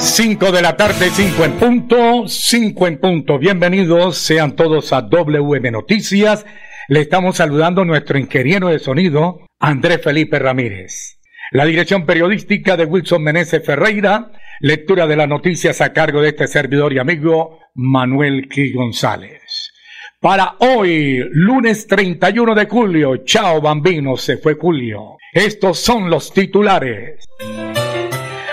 [0.00, 3.38] 5 de la tarde, 5 en punto, 5 en punto.
[3.38, 6.46] Bienvenidos sean todos a WM Noticias.
[6.88, 11.20] Le estamos saludando a nuestro ingeniero de sonido, Andrés Felipe Ramírez.
[11.52, 16.48] La dirección periodística de Wilson Meneses Ferreira, lectura de las noticias a cargo de este
[16.48, 18.72] servidor y amigo Manuel Q.
[18.74, 19.70] González.
[20.18, 25.18] Para hoy, lunes 31 de julio, chao bambino, se fue Julio.
[25.34, 27.26] Estos son los titulares.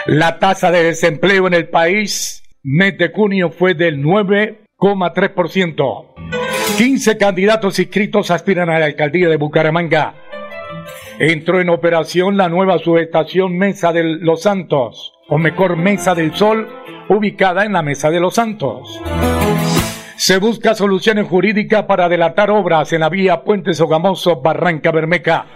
[0.08, 6.06] La tasa de desempleo en el país mes de junio fue del 9,3%.
[6.78, 10.16] 15 candidatos inscritos aspiran a la alcaldía de Bucaramanga.
[11.20, 16.70] Entró en operación la nueva subestación Mesa de los Santos, o mejor Mesa del Sol,
[17.09, 19.02] ubicada en la Mesa de los Santos.
[20.16, 25.48] Se busca soluciones jurídicas para adelantar obras en la vía Puente Sogamoso Barranca Bermeja.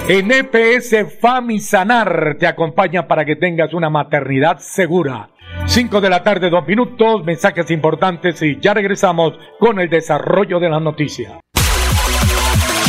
[0.10, 5.30] En EPS Famisanar te acompaña para que tengas una maternidad segura.
[5.66, 10.70] 5 de la tarde, dos minutos, mensajes importantes y ya regresamos con el desarrollo de
[10.70, 11.40] la noticia.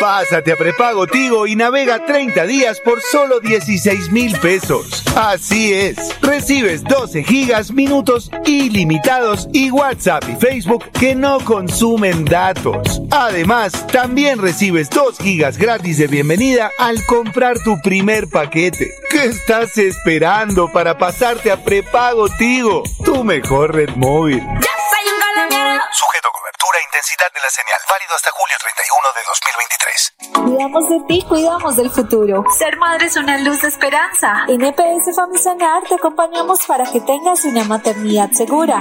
[0.00, 5.02] Pásate a prepago Tigo y navega 30 días por solo 16 mil pesos.
[5.16, 13.02] Así es, recibes 12 gigas, minutos ilimitados y WhatsApp y Facebook que no consumen datos.
[13.10, 18.92] Además, también recibes 2 gigas gratis de bienvenida al comprar tu primer paquete.
[19.10, 22.84] ¿Qué estás esperando para pasarte a prepago Tigo?
[23.04, 24.42] Tu mejor red móvil.
[24.42, 24.97] Sujeto a
[27.26, 27.80] de la señal.
[27.90, 30.14] Válido hasta julio 31 de 2023.
[30.44, 32.44] Cuidamos de ti, cuidamos del futuro.
[32.56, 34.44] Ser madre es una luz de esperanza.
[34.46, 38.80] En EPS Famisanar te acompañamos para que tengas una maternidad segura.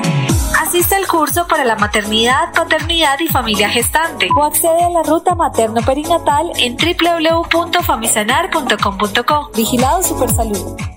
[0.61, 5.33] Asiste al curso para la maternidad, paternidad y familia gestante o accede a la ruta
[5.33, 9.51] materno-perinatal en www.famisanar.com.co.
[9.55, 10.96] Vigilado Supersalud.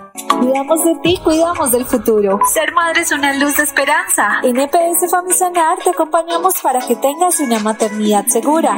[0.41, 2.39] Cuidamos de ti, cuidamos del futuro.
[2.51, 4.39] Ser madre es una luz de esperanza.
[4.41, 8.75] En EPS Famisanar te acompañamos para que tengas una maternidad segura.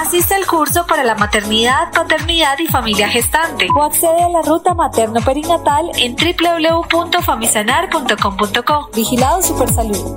[0.00, 4.72] Asiste al curso para la maternidad, paternidad y familia gestante o accede a la ruta
[4.72, 8.88] materno-perinatal en www.famisanar.com.co.
[8.94, 10.16] Vigilado Supersalud.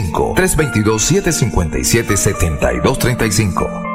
[0.01, 3.90] 35 322 757 7235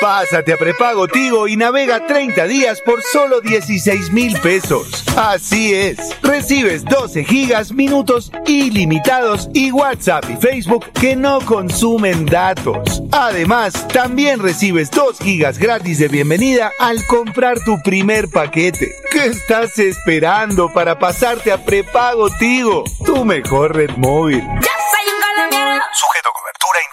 [0.00, 5.04] Pásate a prepago Tigo y navega 30 días por solo 16 mil pesos.
[5.16, 13.02] Así es, recibes 12 gigas, minutos ilimitados y WhatsApp y Facebook que no consumen datos.
[13.10, 18.92] Además, también recibes 2 gigas gratis de bienvenida al comprar tu primer paquete.
[19.10, 22.84] ¿Qué estás esperando para pasarte a prepago Tigo?
[23.04, 24.44] Tu mejor red móvil.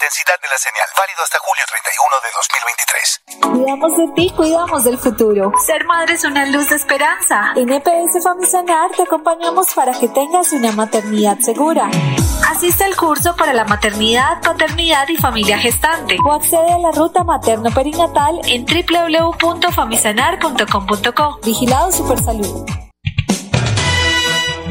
[0.05, 0.87] Intensidad de la señal.
[0.95, 3.21] Válido hasta julio 31 de 2023.
[3.41, 5.51] Cuidamos de ti, cuidamos del futuro.
[5.65, 7.53] Ser madre es una luz de esperanza.
[7.55, 11.89] En EPS Famisanar te acompañamos para que tengas una maternidad segura.
[12.51, 17.23] Asiste al curso para la maternidad, paternidad y familia gestante o accede a la ruta
[17.23, 21.39] materno-perinatal en www.famisanar.com.co.
[21.43, 22.63] Vigilado Supersalud.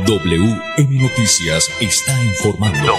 [0.07, 2.97] WM Noticias está informando.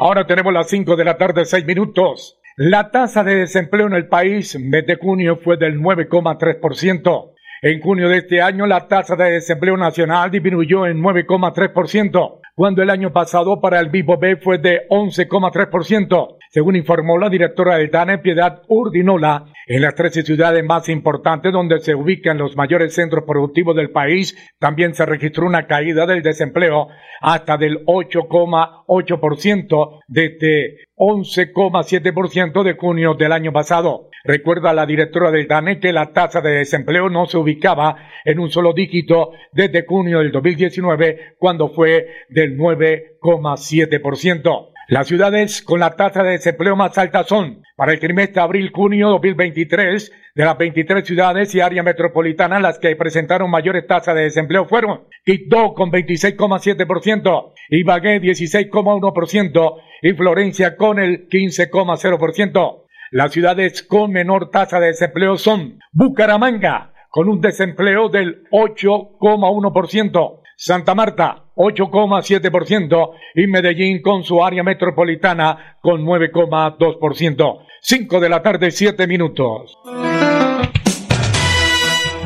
[0.00, 2.38] Ahora tenemos las 5 de la tarde, 6 minutos.
[2.56, 7.32] La tasa de desempleo en el país, mes de junio, fue del 9,3%.
[7.62, 12.90] En junio de este año, la tasa de desempleo nacional disminuyó en 9,3%, cuando el
[12.90, 18.18] año pasado para el mismo B fue de 11,3%, según informó la directora del DANE,
[18.18, 19.46] Piedad Urdinola.
[19.66, 24.34] En las 13 ciudades más importantes donde se ubican los mayores centros productivos del país,
[24.58, 26.88] también se registró una caída del desempleo
[27.20, 34.08] hasta del 8,8% desde 11,7% de junio del año pasado.
[34.24, 38.50] Recuerda la directora del DANE que la tasa de desempleo no se ubicaba en un
[38.50, 44.72] solo dígito desde junio del 2019, cuando fue del 9,7%.
[44.90, 50.12] Las ciudades con la tasa de desempleo más alta son, para el trimestre abril-junio 2023,
[50.34, 55.00] de las 23 ciudades y área metropolitana, las que presentaron mayores tasas de desempleo fueron
[55.26, 62.84] Quito con 26,7%, Ibagué 16,1% y Florencia con el 15,0%.
[63.10, 70.92] Las ciudades con menor tasa de desempleo son Bucaramanga, con un desempleo del 8,1%, Santa
[70.92, 77.64] Marta, 8,7% y Medellín con su área metropolitana con 9,2%.
[77.80, 79.78] 5 de la tarde, 7 minutos.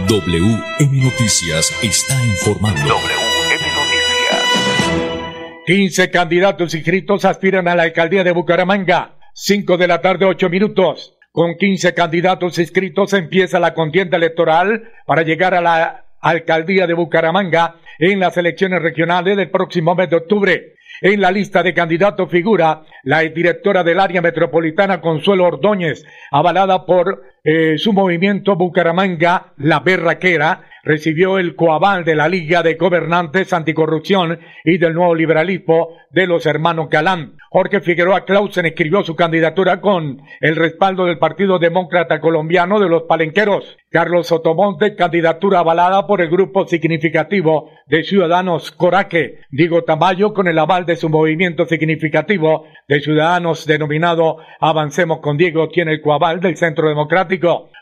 [0.09, 2.81] WM Noticias está informando.
[2.81, 5.65] WM Noticias.
[5.67, 9.19] 15 candidatos inscritos aspiran a la alcaldía de Bucaramanga.
[9.35, 11.19] 5 de la tarde, 8 minutos.
[11.33, 17.77] Con 15 candidatos inscritos empieza la contienda electoral para llegar a la alcaldía de Bucaramanga
[17.99, 20.75] en las elecciones regionales del próximo mes de octubre.
[21.01, 27.25] En la lista de candidatos figura la directora del área metropolitana Consuelo Ordóñez, avalada por
[27.45, 34.41] eh, su movimiento Bucaramanga, La Berraquera, recibió el coaval de la Liga de Gobernantes Anticorrupción
[34.65, 37.37] y del Nuevo Liberalismo de los hermanos Galán.
[37.51, 43.03] Jorge Figueroa Clausen escribió su candidatura con el respaldo del Partido Demócrata Colombiano de los
[43.03, 43.79] Palenqueros.
[43.91, 49.41] Carlos Sotomonte, candidatura avalada por el grupo significativo de Ciudadanos Coraque.
[49.51, 55.69] Diego Tamayo, con el aval de su movimiento significativo de Ciudadanos denominado Avancemos con Diego,
[55.69, 57.32] tiene el coaval del Centro Democrático.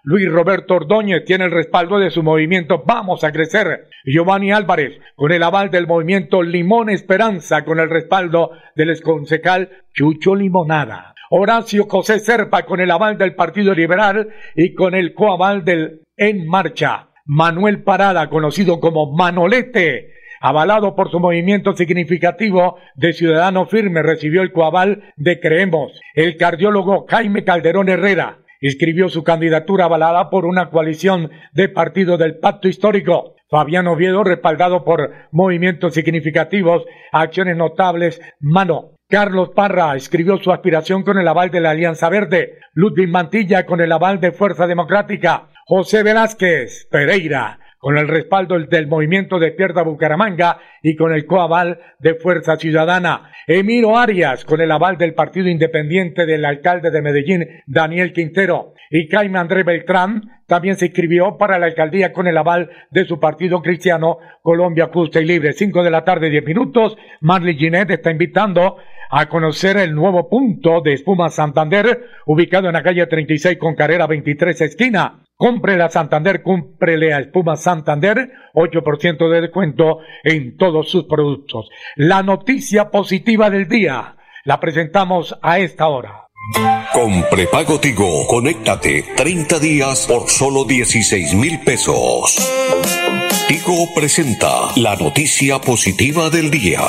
[0.03, 3.89] Luis Roberto Ordóñez tiene el respaldo de su movimiento Vamos a Crecer.
[4.05, 10.35] Giovanni Álvarez, con el aval del movimiento Limón Esperanza, con el respaldo del exconcejal Chucho
[10.35, 11.15] Limonada.
[11.31, 16.47] Horacio José Serpa, con el aval del Partido Liberal y con el coaval del En
[16.47, 17.09] Marcha.
[17.27, 24.53] Manuel Parada, conocido como Manolete, avalado por su movimiento significativo de Ciudadano Firme, recibió el
[24.53, 25.93] coaval de Creemos.
[26.15, 32.39] El cardiólogo Jaime Calderón Herrera inscribió su candidatura avalada por una coalición de partidos del
[32.39, 33.35] Pacto Histórico.
[33.49, 38.93] Fabián Oviedo, respaldado por movimientos significativos, acciones notables, mano.
[39.09, 42.59] Carlos Parra escribió su aspiración con el aval de la Alianza Verde.
[42.75, 45.49] Ludwig Mantilla con el aval de Fuerza Democrática.
[45.67, 52.15] José Velázquez Pereira con el respaldo del movimiento Despierta Bucaramanga y con el coaval de
[52.15, 53.33] Fuerza Ciudadana.
[53.47, 58.75] Emiro Arias, con el aval del Partido Independiente del alcalde de Medellín, Daniel Quintero.
[58.91, 63.19] Y Jaime André Beltrán también se inscribió para la alcaldía con el aval de su
[63.19, 65.55] partido cristiano Colombia Justa y Libre.
[65.55, 66.99] Cinco de la tarde, diez minutos.
[67.23, 68.77] Marley Ginette está invitando
[69.11, 74.07] a conocer el nuevo punto de Espuma Santander, ubicado en la calle 36 con carrera
[74.07, 75.25] 23 esquina.
[75.41, 81.71] Compre la Santander, cúmprele a Espuma Santander, 8% de descuento en todos sus productos.
[81.97, 86.27] La noticia positiva del día la presentamos a esta hora.
[86.93, 92.37] Con prepago Tigo, conéctate 30 días por solo 16 mil pesos.
[93.49, 96.81] Tigo presenta la noticia positiva del día.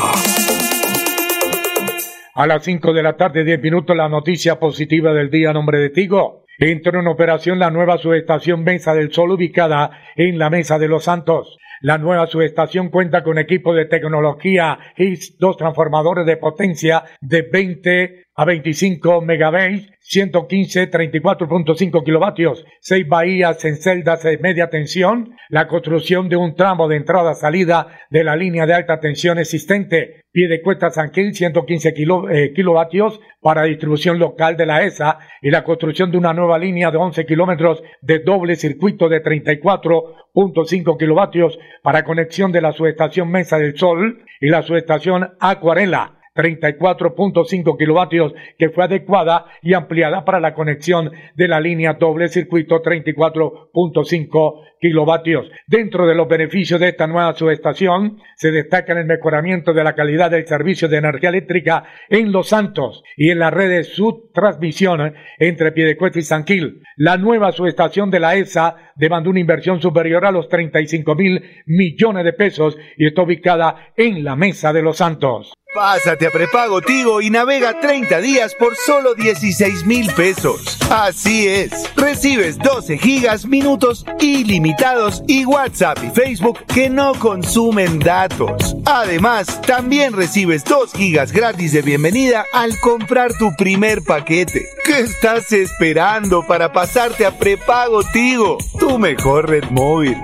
[2.34, 5.90] A las 5 de la tarde, 10 minutos, la noticia positiva del día, nombre de
[5.90, 6.41] Tigo.
[6.64, 11.06] Entró en operación la nueva subestación Mesa del Sol ubicada en la Mesa de los
[11.06, 11.58] Santos.
[11.82, 18.26] La nueva subestación cuenta con equipo de tecnología HIS, dos transformadores de potencia de 20
[18.36, 26.30] a 25 megabytes, 115, 34.5 kilovatios, seis bahías en celdas de media tensión, la construcción
[26.30, 30.90] de un tramo de entrada-salida de la línea de alta tensión existente, pie de cuesta
[30.92, 31.94] San 115
[32.32, 36.90] eh, kilovatios para distribución local de la ESA y la construcción de una nueva línea
[36.90, 43.58] de 11 kilómetros de doble circuito de 34.5 kilovatios para conexión de la subestación Mesa
[43.58, 50.54] del Sol y la subestación Acuarela 34.5 kilovatios que fue adecuada y ampliada para la
[50.54, 55.50] conexión de la línea doble circuito 34.5 kilovatios.
[55.68, 60.32] Dentro de los beneficios de esta nueva subestación se destaca el mejoramiento de la calidad
[60.32, 65.72] del servicio de energía eléctrica en Los Santos y en la red de subtransmisión entre
[65.72, 66.82] Piedecuesta y Sanquil.
[66.98, 72.26] La nueva subestación de la ESA demandó una inversión superior a los 35 mil millones
[72.26, 75.54] de pesos y está ubicada en la Mesa de Los Santos.
[75.74, 80.78] Pásate a prepago Tigo y navega 30 días por solo 16 mil pesos.
[80.90, 88.76] Así es, recibes 12 gigas, minutos ilimitados y WhatsApp y Facebook que no consumen datos.
[88.84, 94.68] Además, también recibes 2 gigas gratis de bienvenida al comprar tu primer paquete.
[94.84, 98.58] ¿Qué estás esperando para pasarte a prepago Tigo?
[98.78, 100.18] Tu mejor red móvil.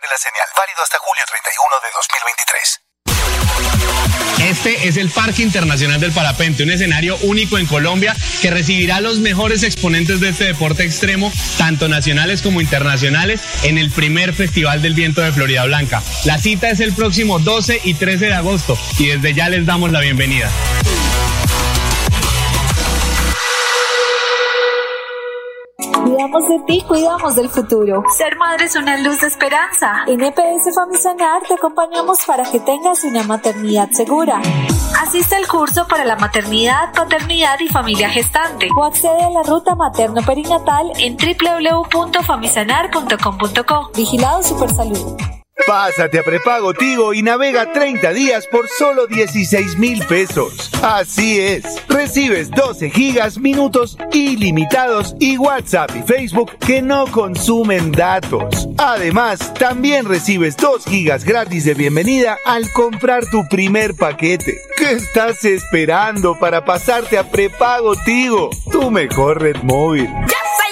[0.00, 0.48] De la señal.
[0.56, 2.80] Válido hasta julio 31 de 2023.
[4.40, 9.00] Este es el Parque Internacional del Parapente, un escenario único en Colombia que recibirá a
[9.00, 14.82] los mejores exponentes de este deporte extremo, tanto nacionales como internacionales, en el primer Festival
[14.82, 16.02] del Viento de Florida Blanca.
[16.24, 19.92] La cita es el próximo 12 y 13 de agosto y desde ya les damos
[19.92, 20.50] la bienvenida.
[26.14, 28.04] Cuidamos de ti, cuidamos del futuro.
[28.16, 30.04] Ser madre es una luz de esperanza.
[30.06, 34.40] En EPS Famisanar te acompañamos para que tengas una maternidad segura.
[35.02, 39.74] Asiste al curso para la maternidad, paternidad y familia gestante o accede a la ruta
[39.74, 43.90] materno-perinatal en www.famisanar.com.co.
[43.96, 45.16] Vigilado Supersalud.
[45.66, 50.70] Pásate a prepago Tigo y navega 30 días por solo 16 mil pesos.
[50.82, 58.68] Así es, recibes 12 gigas, minutos ilimitados y WhatsApp y Facebook que no consumen datos.
[58.76, 64.60] Además, también recibes 2 gigas gratis de bienvenida al comprar tu primer paquete.
[64.76, 68.50] ¿Qué estás esperando para pasarte a prepago Tigo?
[68.70, 70.04] Tu mejor red móvil.
[70.06, 70.63] E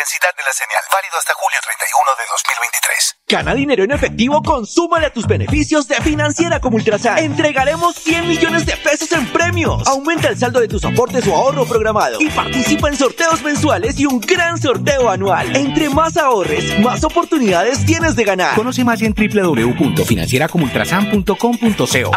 [0.00, 0.82] intensidad de la señal.
[0.90, 3.16] Válido hasta julio 31 de 2023.
[3.28, 7.18] Gana dinero en efectivo, consúmale a tus beneficios de Financiera como Ultrasan.
[7.18, 9.86] Entregaremos 100 millones de pesos en premios.
[9.86, 14.06] Aumenta el saldo de tus aportes o ahorro programado y participa en sorteos mensuales y
[14.06, 15.54] un gran sorteo anual.
[15.54, 18.54] Entre más ahorres, más oportunidades tienes de ganar.
[18.54, 22.10] Conoce más en www.financieracomultrasan.com.co.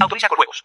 [0.00, 0.64] Autoriza con juegos.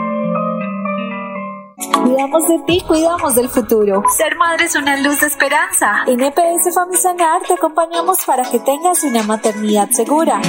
[2.03, 4.03] Cuidamos de ti, cuidamos del futuro.
[4.15, 6.03] Ser madre es una luz de esperanza.
[6.07, 10.41] En EPS Famisanar te acompañamos para que tengas una maternidad segura.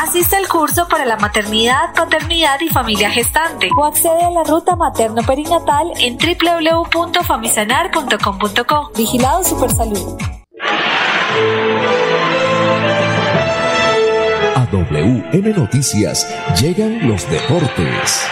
[0.00, 4.76] Asiste al curso para la maternidad, paternidad y familia gestante o accede a la ruta
[4.76, 8.92] materno-perinatal en www.famisanar.com.co.
[8.96, 10.16] Vigilado Supersalud.
[14.72, 16.26] WM Noticias
[16.58, 18.26] llegan los deportes.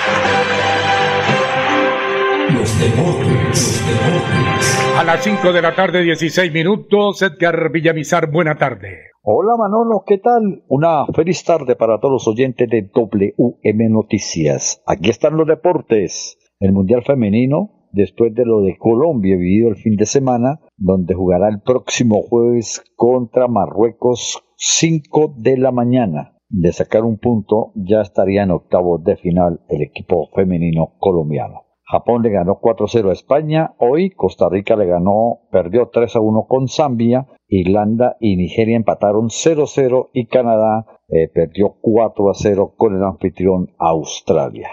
[2.55, 4.95] Los deportes, los deportes.
[4.97, 9.11] A las 5 de la tarde, 16 minutos, Edgar Villamizar, buena tarde.
[9.21, 10.65] Hola Manolo, ¿qué tal?
[10.69, 14.83] Una feliz tarde para todos los oyentes de WM Noticias.
[14.87, 16.39] Aquí están los deportes.
[16.59, 21.49] El Mundial Femenino, después de lo de Colombia vivido el fin de semana, donde jugará
[21.49, 26.37] el próximo jueves contra Marruecos 5 de la mañana.
[26.49, 31.63] De sacar un punto, ya estaría en octavos de final el equipo femenino colombiano.
[31.91, 33.75] Japón le ganó 4-0 a España.
[33.79, 37.27] Hoy Costa Rica le ganó, perdió 3-1 con Zambia.
[37.49, 44.69] Irlanda y Nigeria empataron 0-0 y Canadá eh, perdió 4-0 con el anfitrión Australia.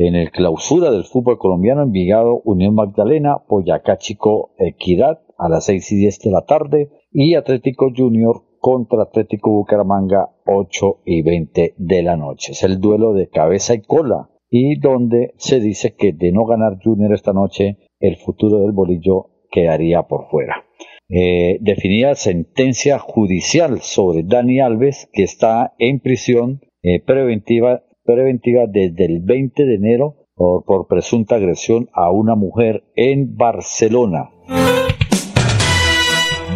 [0.00, 5.90] En el clausura del fútbol colombiano, Envigado, Unión Magdalena, Boyacá Chico, Equidad a las 6
[5.90, 12.02] y 10 de la tarde y Atlético Junior contra Atlético Bucaramanga 8 y 20 de
[12.04, 12.52] la noche.
[12.52, 16.78] Es el duelo de cabeza y cola y donde se dice que de no ganar
[16.80, 20.64] Junior esta noche el futuro del bolillo quedaría por fuera.
[21.08, 29.04] Eh, definida sentencia judicial sobre Dani Alves que está en prisión eh, preventiva, preventiva desde
[29.04, 34.30] el 20 de enero por, presunta agresión a una mujer en Barcelona.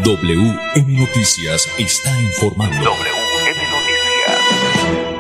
[0.03, 2.77] WM Noticias está informando.
[2.77, 3.22] Noticias.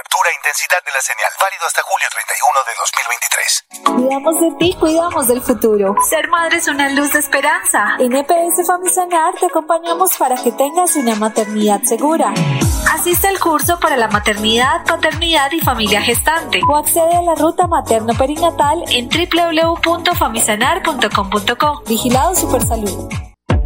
[0.09, 1.31] cobertura e intensidad de la señal.
[1.39, 3.65] Válido hasta julio 31 de 2023.
[3.85, 5.95] Cuidamos de ti, cuidamos del futuro.
[6.09, 7.95] Ser madre es una luz de esperanza.
[7.99, 12.33] En EPS Famisanar te acompañamos para que tengas una maternidad segura.
[12.93, 17.67] Asiste al curso para la maternidad, paternidad y familia gestante o accede a la ruta
[17.67, 21.83] materno-perinatal en www.famisanar.com.co.
[21.87, 23.28] Vigilado Supersalud.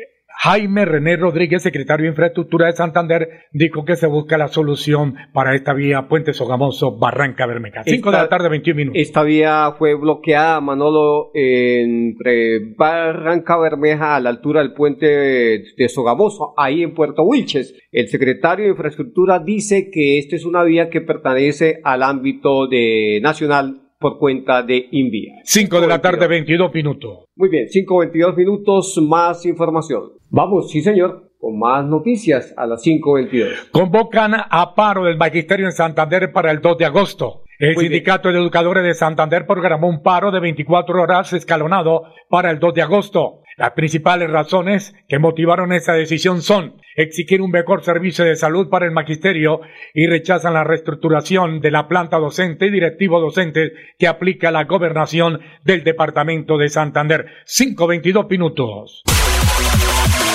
[0.41, 5.57] Jaime René Rodríguez, secretario de Infraestructura de Santander, dijo que se busca la solución para
[5.57, 7.83] esta vía Puente Sogamoso Barranca Bermeja.
[7.85, 9.03] 5 de la tarde, 21 minutos.
[9.03, 16.55] Esta vía fue bloqueada, Manolo, entre Barranca Bermeja a la altura del puente de Sogamoso,
[16.57, 17.75] ahí en Puerto Wilches.
[17.91, 23.19] El secretario de Infraestructura dice que esta es una vía que pertenece al ámbito de
[23.25, 25.41] nacional por cuenta de Invía.
[25.45, 27.25] 5 de la tarde, 22 minutos.
[27.37, 30.13] Muy bien, 5.22 minutos, más información.
[30.31, 33.71] Vamos, sí señor, con más noticias a las 5.22.
[33.71, 37.43] Convocan a paro del magisterio en Santander para el 2 de agosto.
[37.59, 42.53] El Muy Sindicato de Educadores de Santander programó un paro de 24 horas escalonado para
[42.53, 43.43] el 2 de agosto.
[43.57, 48.87] Las principales razones que motivaron esa decisión son exigir un mejor servicio de salud para
[48.87, 49.61] el magisterio
[49.93, 55.41] y rechazan la reestructuración de la planta docente y directivo docente que aplica la gobernación
[55.65, 57.27] del departamento de Santander.
[57.45, 59.03] 5.22 minutos.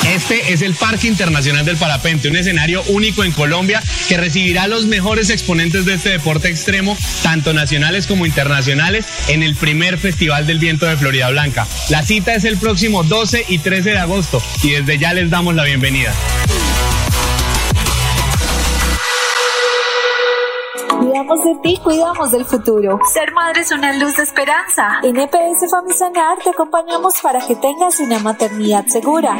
[0.07, 4.67] Este es el Parque Internacional del Parapente, un escenario único en Colombia que recibirá a
[4.67, 10.45] los mejores exponentes de este deporte extremo, tanto nacionales como internacionales, en el primer Festival
[10.45, 11.67] del Viento de Florida Blanca.
[11.89, 15.55] La cita es el próximo 12 y 13 de agosto y desde ya les damos
[15.55, 16.13] la bienvenida.
[20.99, 22.99] Cuidamos de ti, cuidamos del futuro.
[23.13, 24.99] Ser madre es una luz de esperanza.
[25.03, 29.37] En EPS Famisanar te acompañamos para que tengas una maternidad segura.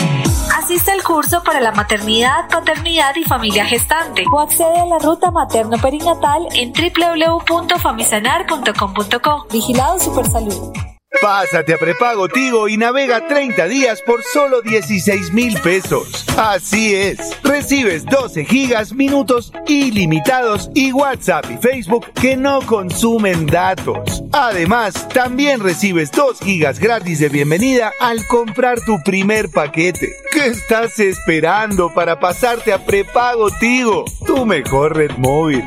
[0.58, 5.32] Asiste al curso para la maternidad, paternidad y familia gestante o accede a la ruta
[5.32, 9.48] materno-perinatal en www.famisanar.com.co.
[9.52, 10.93] Vigilado Supersalud.
[11.22, 16.26] Pásate a prepago Tigo y navega 30 días por solo 16 mil pesos.
[16.38, 24.24] Así es, recibes 12 gigas, minutos ilimitados y WhatsApp y Facebook que no consumen datos.
[24.32, 30.10] Además, también recibes 2 gigas gratis de bienvenida al comprar tu primer paquete.
[30.32, 34.06] ¿Qué estás esperando para pasarte a prepago Tigo?
[34.26, 35.64] Tu mejor red móvil.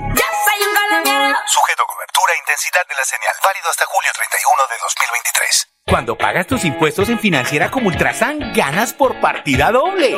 [2.76, 3.34] De la señal.
[3.42, 5.68] Válido hasta julio 31 de 2023.
[5.88, 10.14] Cuando pagas tus impuestos en Financiera como Ultrasan, ganas por partida doble.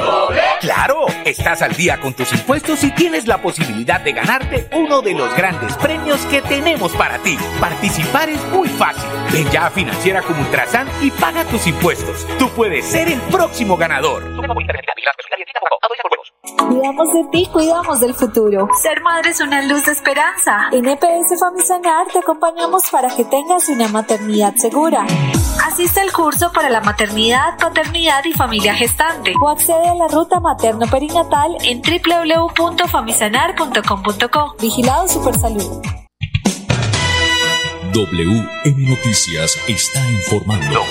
[0.61, 1.07] ¡Claro!
[1.25, 5.33] Estás al día con tus impuestos y tienes la posibilidad de ganarte uno de los
[5.37, 7.39] grandes premios que tenemos para ti.
[7.61, 9.09] Participar es muy fácil.
[9.33, 12.27] Ven ya a Financiera como Ultrasan y paga tus impuestos.
[12.41, 14.25] Tú puedes ser el próximo ganador.
[16.59, 18.69] Cuidamos de ti, cuidamos del futuro.
[18.83, 20.69] Ser madre es una luz de esperanza.
[20.73, 25.07] En EPS Famisanar te acompañamos para que tengas una maternidad segura.
[25.65, 30.41] Asiste al curso para la maternidad, paternidad y familia gestante o accede a la ruta
[30.41, 34.57] materno-perinatal en www.famisanar.com.co.
[34.61, 35.81] Vigilado Supersalud.
[37.93, 40.85] WM Noticias está informando.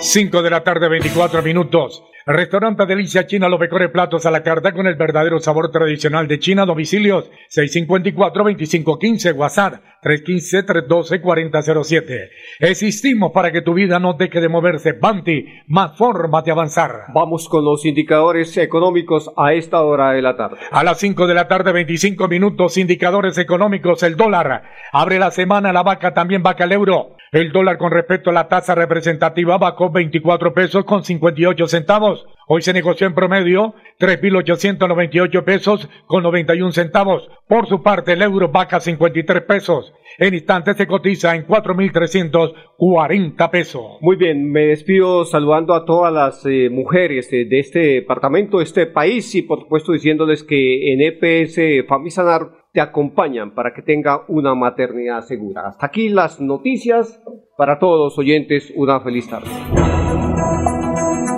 [0.00, 2.04] 5 de la tarde, 24 minutos.
[2.30, 6.38] Restaurante Delicia China, los mejores platos a la carta con el verdadero sabor tradicional de
[6.38, 6.66] China.
[6.66, 12.28] Domicilios 654-2515, WhatsApp 315-312-4007.
[12.58, 14.92] Existimos para que tu vida no deje de moverse.
[14.92, 17.04] Banti, más forma de avanzar.
[17.14, 20.58] Vamos con los indicadores económicos a esta hora de la tarde.
[20.70, 24.02] A las 5 de la tarde, 25 minutos, indicadores económicos.
[24.02, 27.16] El dólar abre la semana, la vaca también vaca el euro.
[27.32, 32.17] El dólar con respecto a la tasa representativa bajó 24 pesos con 58 centavos
[32.50, 37.28] Hoy se negoció en promedio 3.898 pesos con 91 centavos.
[37.46, 39.92] Por su parte, el euro baja 53 pesos.
[40.16, 43.98] En instantes se cotiza en 4.340 pesos.
[44.00, 48.86] Muy bien, me despido saludando a todas las eh, mujeres de, este departamento, de este
[48.86, 54.54] país y por supuesto diciéndoles que en EPS Famisanar te acompañan para que tenga una
[54.54, 55.68] maternidad segura.
[55.68, 57.22] Hasta aquí las noticias
[57.58, 58.72] para todos los oyentes.
[58.74, 59.50] Una feliz tarde.